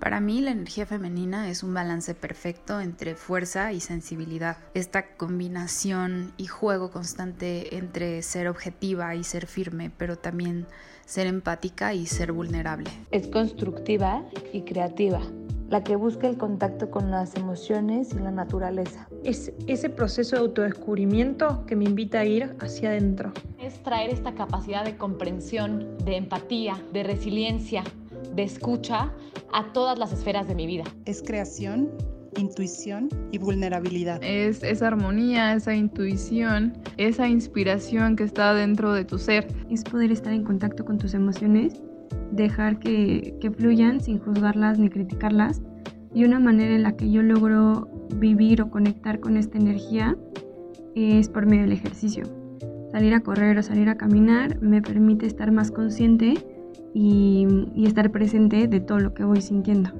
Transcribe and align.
Para 0.00 0.18
mí 0.18 0.40
la 0.40 0.52
energía 0.52 0.86
femenina 0.86 1.50
es 1.50 1.62
un 1.62 1.74
balance 1.74 2.14
perfecto 2.14 2.80
entre 2.80 3.14
fuerza 3.14 3.74
y 3.74 3.80
sensibilidad. 3.80 4.56
Esta 4.72 5.14
combinación 5.16 6.32
y 6.38 6.46
juego 6.46 6.90
constante 6.90 7.76
entre 7.76 8.22
ser 8.22 8.48
objetiva 8.48 9.14
y 9.14 9.24
ser 9.24 9.46
firme, 9.46 9.90
pero 9.94 10.16
también 10.16 10.66
ser 11.04 11.26
empática 11.26 11.92
y 11.92 12.06
ser 12.06 12.32
vulnerable. 12.32 12.90
Es 13.10 13.26
constructiva 13.26 14.24
y 14.54 14.62
creativa, 14.62 15.20
la 15.68 15.84
que 15.84 15.96
busca 15.96 16.28
el 16.28 16.38
contacto 16.38 16.90
con 16.90 17.10
las 17.10 17.36
emociones 17.36 18.14
y 18.14 18.20
la 18.20 18.30
naturaleza. 18.30 19.06
Es 19.22 19.52
ese 19.66 19.90
proceso 19.90 20.36
de 20.36 20.42
autodescubrimiento 20.42 21.66
que 21.66 21.76
me 21.76 21.84
invita 21.84 22.20
a 22.20 22.24
ir 22.24 22.56
hacia 22.60 22.88
adentro. 22.88 23.34
Es 23.58 23.82
traer 23.82 24.08
esta 24.08 24.34
capacidad 24.34 24.82
de 24.82 24.96
comprensión, 24.96 25.98
de 26.06 26.16
empatía, 26.16 26.82
de 26.90 27.02
resiliencia, 27.02 27.84
de 28.34 28.42
escucha 28.42 29.12
a 29.52 29.72
todas 29.72 29.98
las 29.98 30.12
esferas 30.12 30.46
de 30.48 30.54
mi 30.54 30.66
vida. 30.66 30.84
Es 31.04 31.22
creación, 31.22 31.90
intuición 32.36 33.08
y 33.32 33.38
vulnerabilidad. 33.38 34.20
Es 34.22 34.62
esa 34.62 34.88
armonía, 34.88 35.54
esa 35.54 35.74
intuición, 35.74 36.78
esa 36.96 37.28
inspiración 37.28 38.16
que 38.16 38.24
está 38.24 38.54
dentro 38.54 38.92
de 38.92 39.04
tu 39.04 39.18
ser. 39.18 39.46
Es 39.70 39.84
poder 39.84 40.12
estar 40.12 40.32
en 40.32 40.44
contacto 40.44 40.84
con 40.84 40.98
tus 40.98 41.14
emociones, 41.14 41.82
dejar 42.32 42.78
que, 42.78 43.36
que 43.40 43.50
fluyan 43.50 44.00
sin 44.00 44.18
juzgarlas 44.18 44.78
ni 44.78 44.88
criticarlas. 44.88 45.62
Y 46.12 46.24
una 46.24 46.40
manera 46.40 46.74
en 46.74 46.82
la 46.82 46.96
que 46.96 47.10
yo 47.10 47.22
logro 47.22 47.88
vivir 48.16 48.62
o 48.62 48.70
conectar 48.70 49.20
con 49.20 49.36
esta 49.36 49.58
energía 49.58 50.16
es 50.94 51.28
por 51.28 51.46
medio 51.46 51.62
del 51.62 51.72
ejercicio. 51.72 52.24
Salir 52.90 53.14
a 53.14 53.20
correr 53.20 53.56
o 53.56 53.62
salir 53.62 53.88
a 53.88 53.96
caminar 53.96 54.60
me 54.60 54.82
permite 54.82 55.26
estar 55.26 55.52
más 55.52 55.70
consciente 55.70 56.34
y, 56.94 57.46
y 57.74 57.86
estar 57.86 58.10
presente 58.10 58.68
de 58.68 58.80
todo 58.80 58.98
lo 58.98 59.14
que 59.14 59.24
voy 59.24 59.40
sintiendo. 59.40 59.90